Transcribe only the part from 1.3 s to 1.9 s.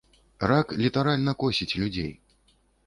косіць